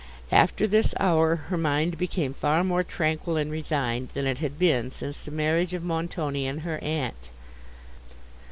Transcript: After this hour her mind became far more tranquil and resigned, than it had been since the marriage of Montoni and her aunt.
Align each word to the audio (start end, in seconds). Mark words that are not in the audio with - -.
After 0.31 0.65
this 0.65 0.95
hour 0.99 1.35
her 1.35 1.57
mind 1.59 1.99
became 1.99 2.33
far 2.33 2.63
more 2.63 2.81
tranquil 2.81 3.37
and 3.37 3.51
resigned, 3.51 4.09
than 4.15 4.25
it 4.25 4.39
had 4.39 4.57
been 4.57 4.89
since 4.89 5.21
the 5.21 5.29
marriage 5.29 5.75
of 5.75 5.83
Montoni 5.83 6.47
and 6.47 6.61
her 6.61 6.79
aunt. 6.83 7.29